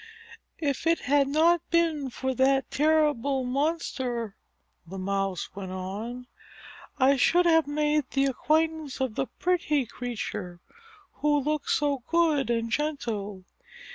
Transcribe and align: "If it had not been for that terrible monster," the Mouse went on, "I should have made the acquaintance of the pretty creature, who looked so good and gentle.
"If 0.57 0.87
it 0.87 1.01
had 1.01 1.27
not 1.27 1.61
been 1.69 2.09
for 2.09 2.33
that 2.33 2.71
terrible 2.71 3.43
monster," 3.43 4.35
the 4.87 4.97
Mouse 4.97 5.55
went 5.55 5.71
on, 5.71 6.25
"I 6.97 7.17
should 7.17 7.45
have 7.45 7.67
made 7.67 8.05
the 8.09 8.25
acquaintance 8.25 8.99
of 8.99 9.13
the 9.13 9.27
pretty 9.27 9.85
creature, 9.85 10.59
who 11.17 11.37
looked 11.39 11.69
so 11.69 11.99
good 12.09 12.49
and 12.49 12.71
gentle. 12.71 13.43